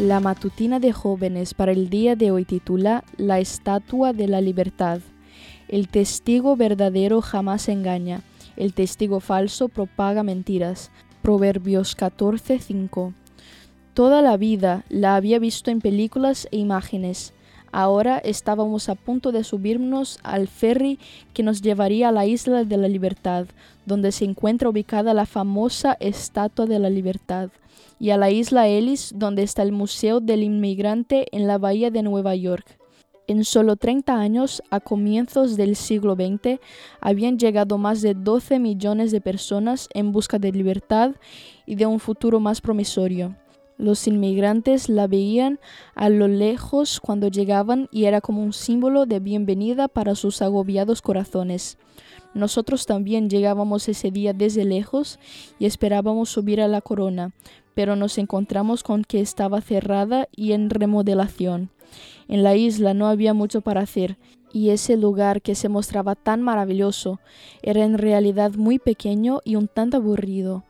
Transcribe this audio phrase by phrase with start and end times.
[0.00, 5.00] La matutina de jóvenes para el día de hoy titula La Estatua de la Libertad.
[5.68, 8.22] El testigo verdadero jamás engaña,
[8.56, 10.90] el testigo falso propaga mentiras.
[11.22, 13.12] Proverbios 14:5.
[13.94, 17.32] Toda la vida la había visto en películas e imágenes.
[17.76, 21.00] Ahora estábamos a punto de subirnos al ferry
[21.32, 23.48] que nos llevaría a la isla de la libertad,
[23.84, 27.50] donde se encuentra ubicada la famosa Estatua de la Libertad
[27.98, 32.04] y a la isla Ellis, donde está el Museo del Inmigrante en la bahía de
[32.04, 32.78] Nueva York.
[33.26, 36.60] En solo 30 años, a comienzos del siglo XX,
[37.00, 41.16] habían llegado más de 12 millones de personas en busca de libertad
[41.66, 43.34] y de un futuro más promisorio.
[43.76, 45.58] Los inmigrantes la veían
[45.96, 51.02] a lo lejos cuando llegaban y era como un símbolo de bienvenida para sus agobiados
[51.02, 51.76] corazones.
[52.34, 55.18] Nosotros también llegábamos ese día desde lejos
[55.58, 57.32] y esperábamos subir a la corona,
[57.74, 61.70] pero nos encontramos con que estaba cerrada y en remodelación.
[62.28, 64.18] En la isla no había mucho para hacer,
[64.52, 67.18] y ese lugar que se mostraba tan maravilloso
[67.62, 70.62] era en realidad muy pequeño y un tanto aburrido.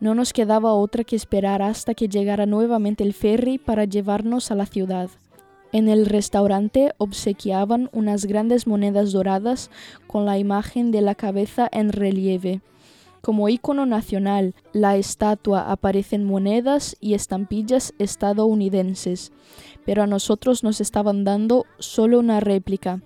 [0.00, 4.54] No nos quedaba otra que esperar hasta que llegara nuevamente el ferry para llevarnos a
[4.54, 5.10] la ciudad.
[5.72, 9.70] En el restaurante obsequiaban unas grandes monedas doradas
[10.06, 12.60] con la imagen de la cabeza en relieve.
[13.20, 19.32] Como icono nacional, la estatua aparece en monedas y estampillas estadounidenses,
[19.84, 23.02] pero a nosotros nos estaban dando solo una réplica.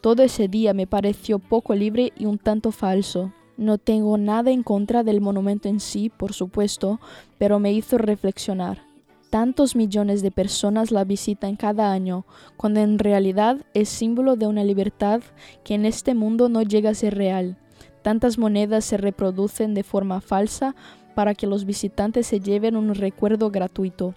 [0.00, 3.32] Todo ese día me pareció poco libre y un tanto falso.
[3.56, 7.00] No tengo nada en contra del monumento en sí, por supuesto,
[7.38, 8.82] pero me hizo reflexionar.
[9.30, 14.64] Tantos millones de personas la visitan cada año, cuando en realidad es símbolo de una
[14.64, 15.22] libertad
[15.64, 17.56] que en este mundo no llega a ser real.
[18.02, 20.74] Tantas monedas se reproducen de forma falsa
[21.14, 24.14] para que los visitantes se lleven un recuerdo gratuito.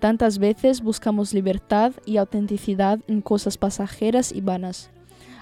[0.00, 4.90] Tantas veces buscamos libertad y autenticidad en cosas pasajeras y vanas.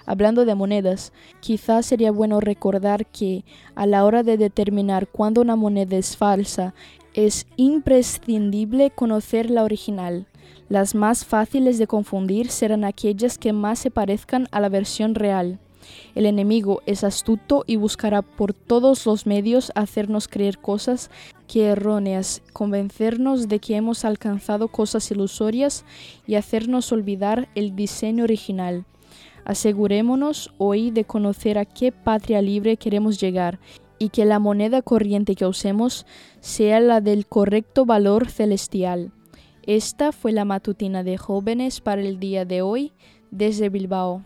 [0.06, 3.44] Hablando de monedas, quizás sería bueno recordar que
[3.74, 6.74] a la hora de determinar cuándo una moneda es falsa,
[7.12, 10.26] es imprescindible conocer la original.
[10.68, 15.58] Las más fáciles de confundir serán aquellas que más se parezcan a la versión real.
[16.14, 21.10] El enemigo es astuto y buscará por todos los medios hacernos creer cosas
[21.46, 25.84] que erróneas, convencernos de que hemos alcanzado cosas ilusorias
[26.26, 28.84] y hacernos olvidar el diseño original.
[29.46, 33.60] Asegurémonos hoy de conocer a qué patria libre queremos llegar
[33.96, 36.04] y que la moneda corriente que usemos
[36.40, 39.12] sea la del correcto valor celestial.
[39.62, 42.92] Esta fue la matutina de jóvenes para el día de hoy
[43.30, 44.24] desde Bilbao.